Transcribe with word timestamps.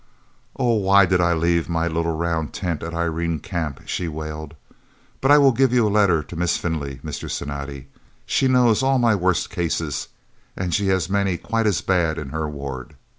"Oh, 0.57 0.77
why 0.77 1.05
did 1.05 1.21
I 1.21 1.33
leave 1.35 1.69
my 1.69 1.87
little 1.87 2.15
round 2.17 2.53
tent 2.53 2.81
at 2.81 2.91
Irene 2.91 3.37
Camp?" 3.37 3.81
she 3.85 4.07
wailed. 4.07 4.55
"But 5.21 5.29
I 5.29 5.37
will 5.37 5.51
give 5.51 5.71
you 5.71 5.87
a 5.87 5.93
letter 5.93 6.23
for 6.27 6.35
Miss 6.35 6.57
Findlay, 6.57 6.99
Mr. 7.05 7.29
Cinatti. 7.29 7.85
She 8.25 8.47
knows 8.47 8.81
all 8.81 8.97
my 8.97 9.13
worst 9.13 9.51
cases 9.51 10.07
and 10.57 10.73
she 10.73 10.87
has 10.87 11.07
many 11.07 11.37
quite 11.37 11.67
as 11.67 11.81
bad 11.81 12.17
in 12.17 12.29
her 12.29 12.49
ward. 12.49 12.95